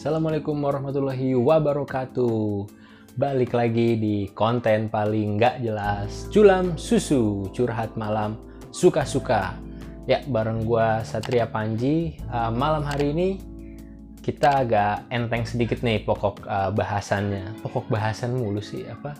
[0.00, 2.64] Assalamualaikum warahmatullahi wabarakatuh.
[3.20, 6.24] Balik lagi di konten paling nggak jelas.
[6.32, 8.40] Culam susu, curhat malam,
[8.72, 9.60] suka-suka.
[10.08, 12.16] Ya, bareng gua Satria Panji.
[12.32, 13.28] Uh, Malam hari ini
[14.24, 17.60] kita agak enteng sedikit nih pokok uh, bahasannya.
[17.60, 19.12] Pokok bahasan mulu sih, apa?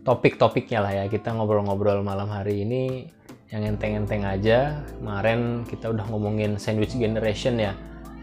[0.00, 1.04] Topik-topiknya lah ya.
[1.12, 3.04] Kita ngobrol-ngobrol malam hari ini
[3.52, 4.80] yang enteng-enteng aja.
[4.96, 7.76] Kemarin kita udah ngomongin sandwich generation ya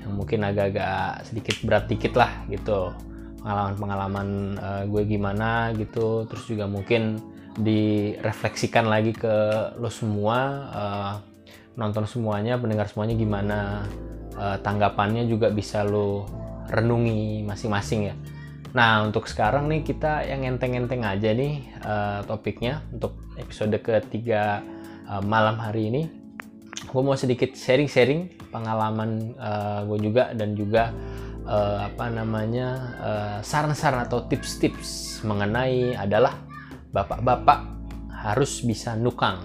[0.03, 2.91] yang mungkin agak-agak sedikit berat dikit lah gitu.
[3.43, 4.27] Pengalaman-pengalaman
[4.59, 6.27] uh, gue gimana gitu.
[6.27, 7.19] Terus juga mungkin
[7.59, 9.35] direfleksikan lagi ke
[9.77, 10.37] lo semua
[10.73, 11.13] uh,
[11.77, 13.59] nonton semuanya pendengar semuanya gimana
[14.37, 16.25] uh, tanggapannya juga bisa lo
[16.69, 18.15] renungi masing-masing ya.
[18.73, 24.65] Nah untuk sekarang nih kita yang enteng-enteng aja nih uh, topiknya untuk episode ketiga
[25.05, 26.22] uh, malam hari ini
[26.93, 30.93] gue mau sedikit sharing-sharing pengalaman uh, gue juga dan juga
[31.49, 32.67] uh, apa namanya
[33.41, 36.37] saran-saran uh, atau tips-tips mengenai adalah
[36.93, 37.59] bapak-bapak
[38.13, 39.43] harus bisa nukang.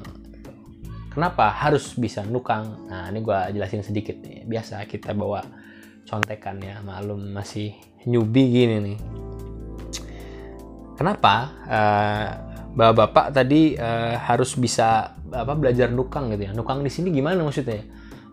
[1.09, 2.87] Kenapa harus bisa nukang?
[2.87, 4.47] Nah ini gue jelasin sedikit nih.
[4.47, 5.43] Biasa kita bawa
[6.07, 7.75] contekan ya, malum masih
[8.07, 8.99] newbie gini nih.
[10.95, 11.35] Kenapa
[11.67, 12.29] uh,
[12.77, 16.53] bapak-bapak tadi uh, harus bisa apa belajar nukang gitu ya?
[16.57, 17.85] Nukang di sini gimana maksudnya?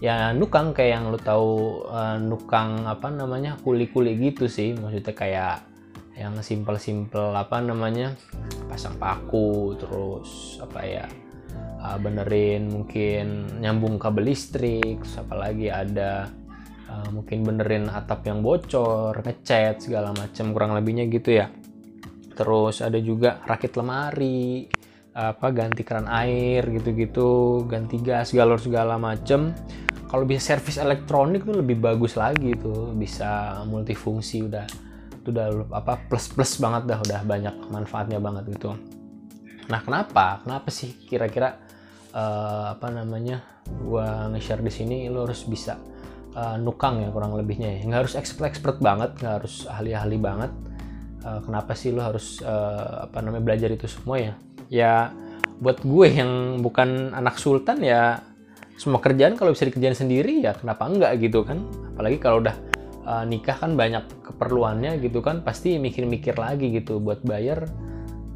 [0.04, 5.58] ya nukang kayak yang lo tahu uh, nukang apa namanya kuli-kuli gitu sih maksudnya kayak
[6.16, 8.16] yang simple-simple apa namanya
[8.68, 11.06] pasang paku terus apa ya
[11.80, 16.28] uh, benerin mungkin nyambung kabel listrik apalagi ada
[16.92, 21.48] uh, mungkin benerin atap yang bocor ngecat segala macam kurang lebihnya gitu ya
[22.36, 24.68] terus ada juga rakit lemari
[25.16, 29.56] apa ganti keran air gitu-gitu ganti gas galur segala macem.
[30.12, 34.68] Kalau bisa servis elektronik tuh lebih bagus lagi tuh bisa multifungsi udah
[35.16, 38.76] itu udah apa plus plus banget dah udah banyak manfaatnya banget gitu.
[39.72, 40.44] Nah kenapa?
[40.44, 41.58] Kenapa sih kira-kira
[42.14, 45.80] uh, apa namanya gua nge-share di sini lo harus bisa
[46.38, 47.80] uh, nukang ya kurang lebihnya ya?
[47.88, 50.52] Nggak harus expert expert banget nggak harus ahli-ahli banget.
[51.26, 54.36] Uh, kenapa sih lo harus uh, apa namanya belajar itu semua ya
[54.70, 55.14] ya
[55.60, 58.20] buat gue yang bukan anak sultan ya
[58.76, 61.64] semua kerjaan kalau bisa dikerjain sendiri ya kenapa enggak gitu kan?
[61.96, 62.56] Apalagi kalau udah
[63.08, 67.72] uh, nikah kan banyak keperluannya gitu kan pasti mikir-mikir lagi gitu buat bayar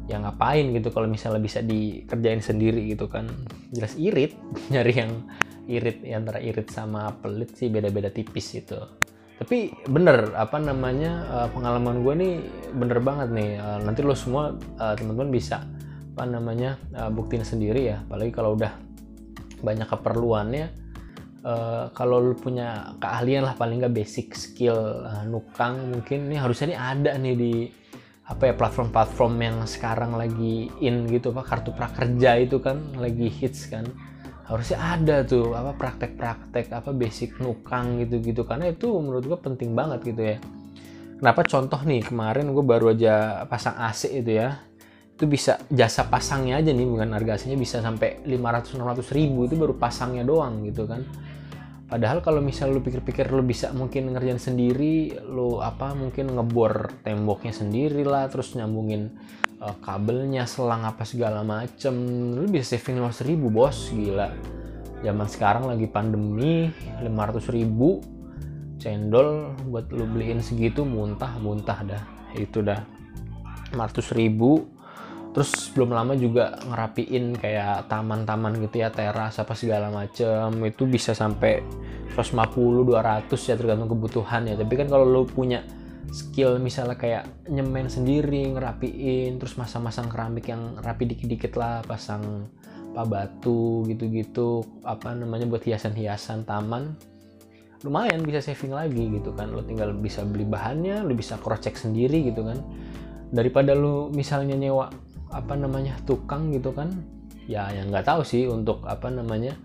[0.08, 3.28] ya ngapain gitu kalau misalnya bisa dikerjain sendiri gitu kan?
[3.68, 4.32] Jelas irit
[4.72, 5.12] nyari yang
[5.68, 8.80] irit ya antara irit sama pelit sih beda-beda tipis gitu
[9.40, 12.34] tapi bener apa namanya uh, pengalaman gue nih
[12.76, 13.56] bener banget nih.
[13.56, 15.64] Uh, nanti lo semua teman-teman bisa
[16.20, 18.04] apa namanya uh, buktiin sendiri ya.
[18.04, 18.76] Apalagi kalau udah
[19.64, 20.68] banyak keperluannya
[21.48, 26.76] uh, kalau lu punya keahlian lah paling nggak basic skill uh, nukang mungkin ini harusnya
[26.76, 27.54] ini ada nih di
[28.28, 33.72] apa ya platform-platform yang sekarang lagi in gitu pak kartu prakerja itu kan lagi hits
[33.72, 33.88] kan.
[34.44, 38.44] Harusnya ada tuh apa praktek-praktek apa basic nukang gitu-gitu.
[38.44, 40.36] Karena itu menurut gue penting banget gitu ya.
[41.16, 41.48] Kenapa?
[41.48, 44.69] Contoh nih kemarin gue baru aja pasang AC itu ya
[45.20, 49.76] itu bisa jasa pasangnya aja nih bukan harga aslinya bisa sampai 500-600 ribu itu baru
[49.76, 51.04] pasangnya doang gitu kan.
[51.92, 57.52] Padahal kalau misal lu pikir-pikir lu bisa mungkin ngerjain sendiri lu apa mungkin ngebor temboknya
[57.52, 59.12] sendiri lah terus nyambungin
[59.60, 61.92] uh, kabelnya selang apa segala macem
[62.32, 64.32] lu bisa saving 500 ribu bos gila.
[65.04, 66.72] Zaman sekarang lagi pandemi
[67.04, 68.00] 500 ribu
[68.80, 72.02] cendol buat lu beliin segitu muntah muntah dah
[72.40, 72.80] itu dah.
[73.76, 74.79] 500 ribu
[75.30, 80.50] terus belum lama juga ngerapiin kayak taman-taman gitu ya teras apa segala macem.
[80.66, 81.62] Itu bisa sampai
[82.14, 84.54] 150 200 ya tergantung kebutuhan ya.
[84.58, 85.62] Tapi kan kalau lo punya
[86.10, 92.50] skill misalnya kayak nyemen sendiri ngerapiin terus masang-masang keramik yang rapi dikit-dikit lah pasang
[92.90, 96.98] apa batu gitu-gitu apa namanya buat hiasan-hiasan taman
[97.86, 99.54] lumayan bisa saving lagi gitu kan.
[99.54, 102.58] Lo tinggal bisa beli bahannya lo bisa cross check sendiri gitu kan.
[103.30, 104.90] Daripada lo misalnya nyewa
[105.30, 106.90] apa namanya tukang gitu kan.
[107.50, 109.58] Ya yang nggak tahu sih untuk apa namanya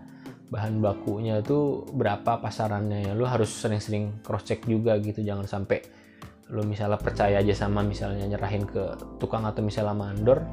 [0.46, 3.12] bahan bakunya itu berapa pasarannya ya.
[3.14, 5.22] Lu harus sering-sering cross check juga gitu.
[5.22, 5.82] Jangan sampai
[6.46, 10.46] lu misalnya percaya aja sama misalnya nyerahin ke tukang atau misalnya mandor.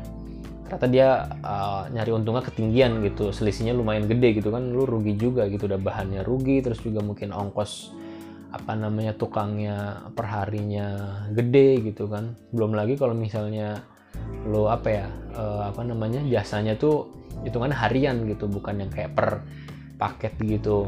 [0.65, 1.09] Ternyata dia
[1.45, 3.29] uh, nyari untungnya ketinggian gitu.
[3.29, 4.73] Selisihnya lumayan gede gitu kan.
[4.73, 5.69] Lu rugi juga gitu.
[5.69, 7.93] Udah bahannya rugi terus juga mungkin ongkos
[8.53, 12.33] apa namanya tukangnya perharinya gede gitu kan.
[12.53, 13.81] Belum lagi kalau misalnya
[14.43, 17.07] lo apa ya uh, apa namanya jasanya tuh
[17.41, 19.41] hitungan harian gitu bukan yang kayak per
[19.97, 20.85] paket gitu.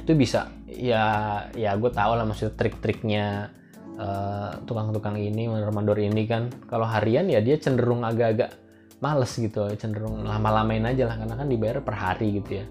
[0.00, 1.04] Itu bisa ya
[1.52, 3.52] ya gue tau lah maksudnya trik-triknya
[4.00, 6.48] eh, tukang-tukang ini mandor-mandor ini kan.
[6.66, 8.56] Kalau harian ya dia cenderung agak-agak
[9.00, 12.64] males gitu cenderung lama-lamain aja lah karena kan dibayar per hari gitu ya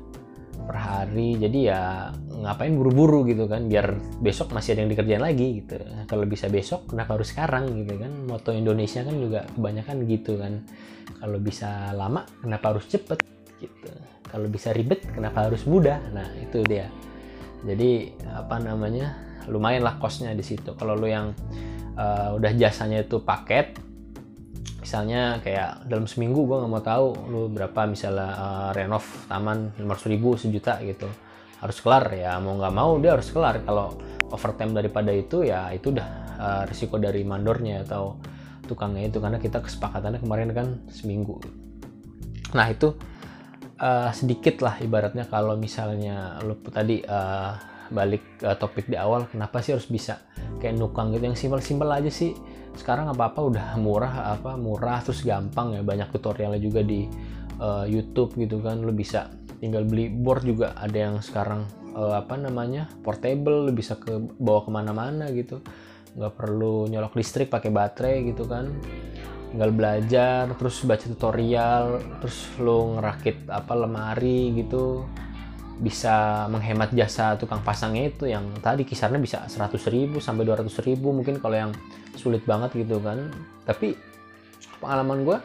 [0.69, 1.33] per hari.
[1.42, 5.81] Jadi ya ngapain buru-buru gitu kan biar besok masih ada yang dikerjain lagi gitu.
[6.06, 8.13] Kalau bisa besok kenapa harus sekarang gitu kan?
[8.30, 10.62] Moto Indonesia kan juga kebanyakan gitu kan.
[11.18, 13.18] Kalau bisa lama kenapa harus cepet
[13.57, 13.89] gitu.
[14.30, 15.98] Kalau bisa ribet kenapa harus mudah?
[16.13, 16.86] Nah itu dia.
[17.65, 19.18] Jadi apa namanya
[19.50, 20.77] lumayan lah kosnya di situ.
[20.77, 21.33] Kalau lu yang
[21.98, 23.88] uh, udah jasanya itu paket
[24.89, 29.86] misalnya kayak dalam seminggu gue nggak mau tahu lu berapa misalnya uh, renov taman 500
[30.09, 31.06] ribu sejuta gitu.
[31.62, 33.62] Harus kelar ya mau nggak mau dia harus kelar.
[33.62, 33.94] Kalau
[34.33, 36.09] overtime daripada itu ya itu udah
[36.41, 38.18] uh, risiko dari mandornya atau
[38.65, 41.38] tukangnya itu karena kita kesepakatannya kemarin kan seminggu.
[42.57, 42.97] Nah itu
[43.77, 47.53] uh, sedikit lah ibaratnya kalau misalnya lu tadi uh,
[47.94, 50.25] balik uh, topik di awal kenapa sih harus bisa
[50.57, 51.30] kayak nukang gitu?
[51.30, 52.33] Yang simpel-simpel aja sih
[52.79, 55.81] sekarang apa apa udah murah apa murah terus gampang ya.
[55.83, 57.03] Banyak tutorialnya juga di
[57.59, 58.79] uh, YouTube gitu kan.
[58.79, 59.27] Lu bisa
[59.59, 60.71] tinggal beli board juga.
[60.79, 65.59] Ada yang sekarang uh, apa namanya portable lu bisa ke bawa ke mana-mana gitu.
[66.15, 68.71] Nggak perlu nyolok listrik pakai baterai gitu kan.
[69.51, 75.03] Tinggal belajar terus baca tutorial terus lo ngerakit apa lemari gitu
[75.79, 81.15] bisa menghemat jasa tukang pasangnya itu yang tadi kisarnya bisa 100 ribu sampai 200 ribu
[81.15, 81.71] mungkin kalau yang
[82.19, 83.31] sulit banget gitu kan.
[83.63, 83.95] Tapi
[84.83, 85.37] pengalaman gue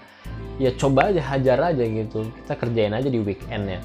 [0.58, 2.26] ya coba aja hajar aja gitu.
[2.42, 3.80] Kita kerjain aja di weekend ya.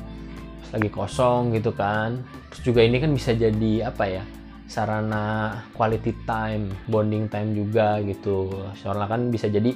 [0.66, 2.26] Pas lagi kosong gitu kan.
[2.50, 4.24] Terus juga ini kan bisa jadi apa ya
[4.70, 8.50] sarana quality time bonding time juga gitu.
[8.82, 9.70] Soalnya kan bisa jadi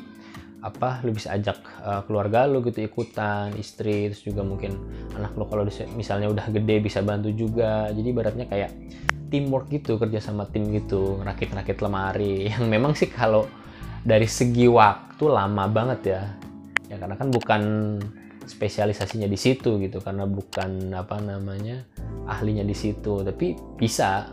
[0.64, 4.80] apa lu bisa ajak uh, keluarga lu gitu ikutan istri terus juga mungkin
[5.12, 5.68] anak lu kalau
[6.00, 7.92] misalnya udah gede bisa bantu juga.
[7.92, 8.72] Jadi ibaratnya kayak
[9.28, 12.46] teamwork gitu kerja sama tim gitu rakit-rakit lemari.
[12.56, 13.44] Yang memang sih kalau
[14.08, 16.22] dari segi waktu lama banget ya.
[16.88, 17.62] Ya karena kan bukan
[18.44, 21.84] spesialisasinya di situ gitu karena bukan apa namanya
[22.24, 23.20] ahlinya di situ.
[23.20, 24.32] Tapi bisa.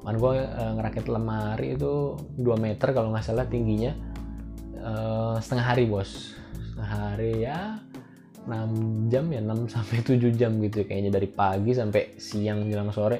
[0.00, 3.92] Kan gue uh, ngerakit lemari itu 2 meter kalau nggak salah tingginya
[4.88, 6.32] uh, setengah hari bos.
[6.72, 7.76] Setengah hari ya
[8.48, 13.18] 6 jam ya 6 sampai 7 jam gitu kayaknya dari pagi sampai siang menjelang sore.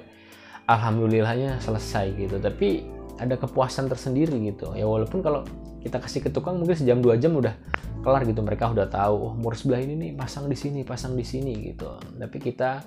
[0.69, 2.41] Alhamdulillahnya selesai gitu.
[2.41, 2.85] Tapi
[3.20, 4.73] ada kepuasan tersendiri gitu.
[4.73, 5.44] Ya walaupun kalau
[5.85, 7.53] kita kasih ke tukang mungkin sejam dua jam udah
[8.00, 8.41] kelar gitu.
[8.41, 12.00] Mereka udah tahu oh umur sebelah ini nih pasang di sini pasang di sini gitu.
[12.17, 12.85] Tapi kita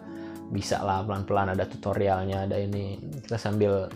[0.51, 2.97] bisa lah pelan-pelan ada tutorialnya ada ini.
[3.25, 3.89] Kita sambil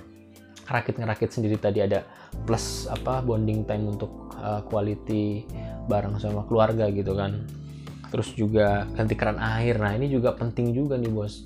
[0.65, 1.55] ngerakit ngerakit sendiri.
[1.61, 2.03] Tadi ada
[2.43, 5.45] plus apa bonding time untuk uh, quality
[5.85, 7.45] bareng sama keluarga gitu kan.
[8.09, 9.77] Terus juga ganti keran air.
[9.77, 11.45] Nah ini juga penting juga nih bos.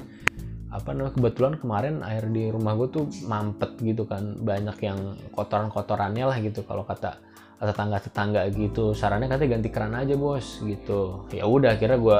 [0.69, 4.37] Apa namanya kebetulan kemarin air di rumah gue tuh mampet gitu kan.
[4.39, 4.99] Banyak yang
[5.33, 7.19] kotoran-kotorannya lah gitu kalau kata
[7.59, 8.95] tetangga-tetangga gitu.
[8.95, 11.25] Sarannya katanya ganti keran aja bos gitu.
[11.33, 12.19] Ya udah kira gue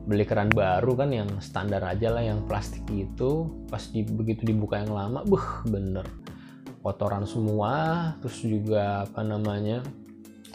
[0.00, 3.50] beli keran baru kan yang standar aja lah yang plastik gitu.
[3.68, 6.06] Pas di, begitu dibuka yang lama buh bener
[6.80, 9.84] kotoran semua terus juga apa namanya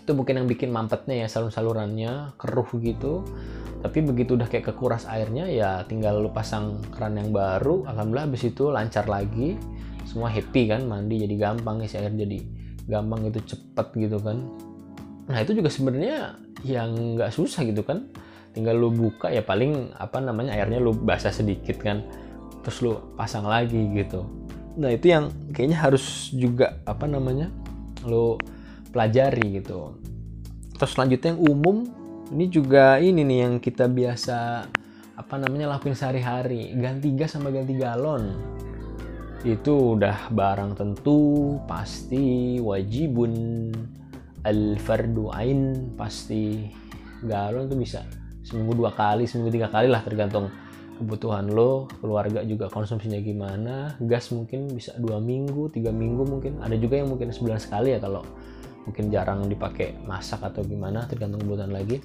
[0.06, 3.26] itu mungkin yang bikin mampetnya ya salur-salurannya keruh gitu.
[3.82, 8.46] Tapi begitu udah kayak kekuras airnya ya tinggal lu pasang keran yang baru alhamdulillah habis
[8.46, 9.58] itu lancar lagi.
[10.06, 12.38] Semua happy kan mandi jadi gampang isi air jadi
[12.86, 14.46] gampang itu cepet gitu kan.
[15.26, 18.06] Nah itu juga sebenarnya yang nggak susah gitu kan.
[18.54, 22.06] Tinggal lu buka ya paling apa namanya airnya lu basah sedikit kan
[22.62, 24.45] terus lu pasang lagi gitu
[24.76, 27.52] nah itu yang kayaknya harus juga apa namanya
[28.06, 28.40] lo
[28.92, 29.96] pelajari gitu.
[30.76, 31.78] Terus selanjutnya yang umum
[32.32, 34.68] ini juga ini nih yang kita biasa
[35.16, 36.76] apa namanya lakuin sehari-hari.
[36.76, 38.36] Ganti gas sama ganti galon.
[39.44, 43.34] Itu udah barang tentu pasti wajibun
[44.44, 46.72] al fardu ain pasti.
[47.26, 48.04] Galon tuh bisa
[48.46, 50.54] seminggu dua kali seminggu tiga kali lah tergantung
[50.96, 56.64] kebutuhan lo keluarga juga konsumsinya gimana gas mungkin bisa dua minggu tiga minggu mungkin.
[56.64, 58.24] Ada juga yang mungkin sebulan sekali ya kalau
[58.88, 62.00] mungkin jarang dipakai masak atau gimana tergantung kebutuhan lagi.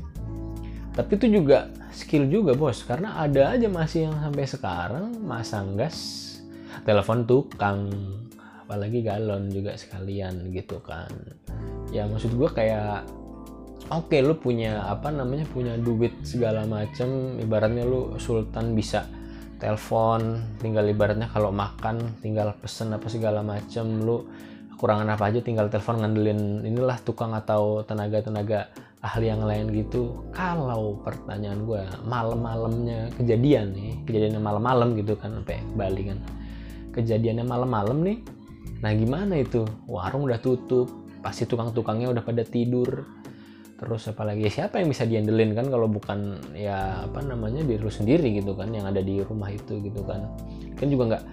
[0.90, 2.82] Tapi itu juga skill juga bos.
[2.82, 6.26] Karena ada aja masih yang sampai sekarang masang gas.
[6.82, 7.90] Telepon tukang
[8.66, 11.10] apalagi galon juga sekalian gitu kan.
[11.94, 13.06] Ya maksud gue kayak
[13.90, 19.06] oke okay, lu punya apa namanya punya duit segala macem ibaratnya lu sultan bisa
[19.60, 24.24] telepon tinggal ibaratnya kalau makan tinggal pesen apa segala macem lu
[24.72, 30.24] kekurangan apa aja tinggal telepon ngandelin inilah tukang atau tenaga-tenaga ahli yang lain gitu.
[30.32, 36.18] Kalau pertanyaan gue malam-malamnya kejadian nih kejadiannya malam-malam gitu kan sampai Bali kan.
[36.96, 38.18] Kejadiannya malam-malam nih
[38.80, 39.68] nah gimana itu?
[39.84, 40.88] Warung udah tutup
[41.20, 43.04] pasti tukang-tukangnya udah pada tidur
[43.80, 47.88] terus apalagi ya siapa yang bisa diandelin kan kalau bukan ya apa namanya diri lu
[47.88, 50.28] sendiri gitu kan yang ada di rumah itu gitu kan.
[50.76, 51.24] Kan juga nggak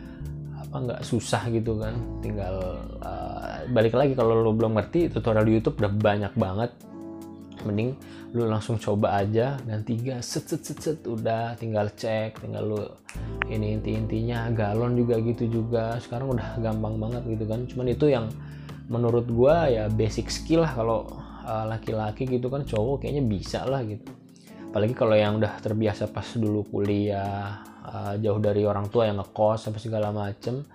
[0.63, 1.99] apa nggak susah gitu kan.
[2.23, 2.55] Tinggal
[3.03, 6.71] uh, balik lagi kalau lu belum ngerti tutorial di YouTube udah banyak banget.
[7.67, 7.91] Mending
[8.31, 11.59] lu langsung coba aja ganti gas set set set set udah.
[11.59, 12.81] Tinggal cek tinggal lu
[13.51, 15.99] ini inti intinya galon juga gitu juga.
[15.99, 17.67] Sekarang udah gampang banget gitu kan.
[17.67, 18.31] Cuman itu yang
[18.87, 23.79] menurut gua ya basic skill lah kalau uh, laki-laki gitu kan cowok kayaknya bisa lah
[23.87, 24.11] gitu.
[24.67, 29.71] Apalagi kalau yang udah terbiasa pas dulu kuliah uh, jauh dari orang tua yang ngekos
[29.71, 30.67] apa segala macem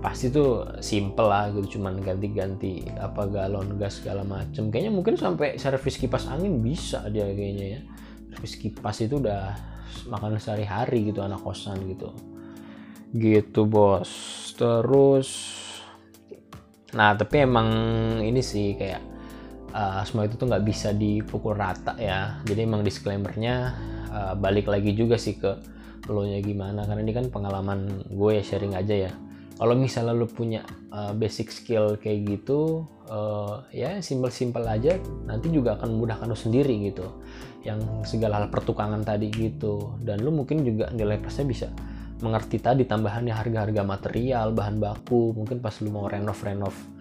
[0.00, 4.72] pasti tuh simple lah gitu cuman ganti-ganti apa galon gas segala macem.
[4.72, 7.80] Kayaknya mungkin sampai servis kipas angin bisa dia kayaknya ya.
[8.32, 9.52] Servis kipas itu udah
[10.08, 12.14] makan sehari-hari gitu anak kosan gitu.
[13.12, 14.08] Gitu bos.
[14.56, 15.58] Terus
[16.90, 17.68] nah tapi emang
[18.24, 19.10] ini sih kayak
[19.74, 22.38] uh, semua itu tuh nggak bisa dipukul rata ya.
[22.46, 23.74] Jadi emang disclaimernya
[24.10, 25.50] uh, balik lagi juga sih ke
[26.10, 26.86] lo nya gimana.
[26.86, 29.12] Karena ini kan pengalaman gue ya sharing aja ya.
[29.60, 34.96] Kalau misalnya lo punya uh, basic skill kayak gitu uh, ya simple-simple aja
[35.28, 37.06] nanti juga akan memudahkan lo sendiri gitu.
[37.60, 40.00] Yang segala hal pertukangan tadi gitu.
[40.00, 41.68] Dan lo mungkin juga nilai plusnya bisa
[42.20, 45.36] mengerti tadi tambahannya harga-harga material bahan baku.
[45.36, 46.99] Mungkin pas lo mau renov-renov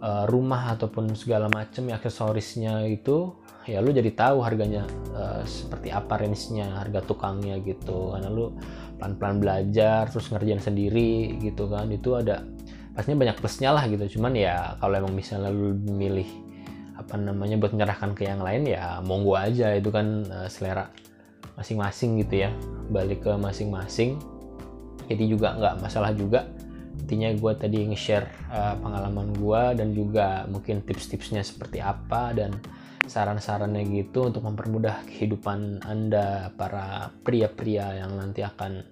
[0.00, 3.34] uh, rumah ataupun segala macam ya aksesorisnya itu
[3.64, 4.84] ya lu jadi tahu harganya
[5.16, 8.14] uh, seperti apa range-nya harga tukangnya gitu.
[8.14, 8.54] Karena lu
[8.98, 11.88] pelan-pelan belajar terus ngerjain sendiri gitu kan.
[11.92, 12.44] Itu ada
[12.94, 14.18] pastinya banyak plusnya lah gitu.
[14.18, 16.28] Cuman ya kalau emang misalnya lu milih
[16.94, 19.72] apa namanya buat menyerahkan ke yang lain ya monggo aja.
[19.74, 20.92] Itu kan uh, selera
[21.56, 22.50] masing-masing gitu ya.
[22.92, 24.20] Balik ke masing-masing.
[25.04, 26.48] Jadi juga nggak masalah juga
[27.14, 32.58] intinya gue tadi nge-share uh, pengalaman gue dan juga mungkin tips-tipsnya seperti apa dan
[33.06, 38.82] saran-sarannya gitu untuk mempermudah kehidupan Anda para pria-pria yang nanti akan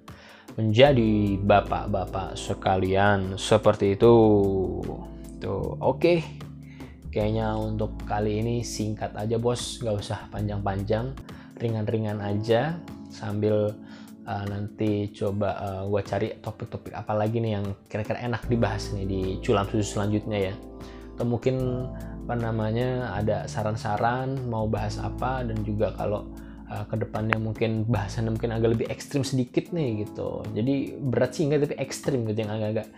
[0.55, 4.15] menjadi bapak-bapak sekalian seperti itu.
[5.43, 5.99] Tuh, oke.
[5.99, 6.19] Okay.
[7.11, 11.13] Kayaknya untuk kali ini singkat aja bos, nggak usah panjang-panjang,
[11.61, 12.79] ringan-ringan aja
[13.11, 13.75] sambil
[14.27, 18.93] uh, nanti coba uh, eh, gue cari topik-topik apa lagi nih yang kira-kira enak dibahas
[18.95, 20.55] nih di culam susu selanjutnya ya.
[21.17, 21.87] Atau mungkin
[22.23, 26.31] apa namanya ada saran-saran mau bahas apa dan juga kalau
[26.71, 31.51] uh, ke depannya mungkin bahasannya mungkin agak lebih ekstrim sedikit nih gitu jadi berat sih
[31.51, 32.89] enggak tapi ekstrim gitu yang agak-agak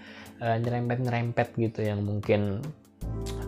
[0.45, 2.61] uh, nyerempet-nyerempet gitu yang mungkin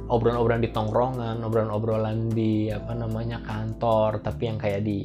[0.08, 5.04] obrolan-obrolan di tongkrongan obrolan-obrolan di apa namanya kantor tapi yang kayak di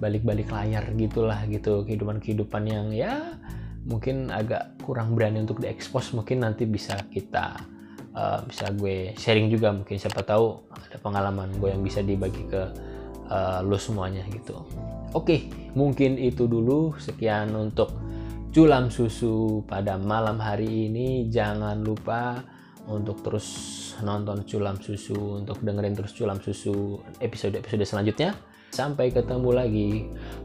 [0.00, 3.36] balik-balik layar gitulah gitu kehidupan-kehidupan yang ya
[3.84, 7.60] mungkin agak kurang berani untuk diekspos mungkin nanti bisa kita
[8.16, 12.62] uh, bisa gue sharing juga mungkin siapa tahu ada pengalaman gue yang bisa dibagi ke
[13.30, 14.60] uh, lo semuanya gitu.
[15.10, 15.40] Oke okay,
[15.74, 16.94] mungkin itu dulu.
[16.98, 17.94] Sekian untuk
[18.50, 21.30] culam susu pada malam hari ini.
[21.30, 22.42] Jangan lupa
[22.90, 23.46] untuk terus
[24.02, 28.34] nonton culam susu untuk dengerin terus culam susu episode-episode selanjutnya
[28.70, 29.90] sampai ketemu lagi.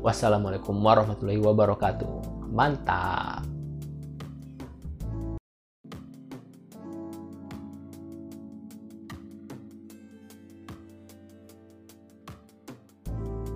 [0.01, 2.45] Wassalamualaikum warahmatullahi wabarakatuh.
[2.51, 3.54] Mantap